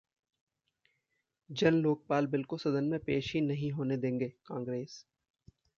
Jan Lokpal 1.49 2.27
bill 2.27 2.43
को 2.43 2.57
सदन 2.57 2.83
में 2.83 2.99
पेश 2.99 3.33
ही 3.33 3.41
नहीं 3.41 3.71
होने 3.71 3.97
देंगे: 3.97 4.29
कांग्रेस 4.47 5.03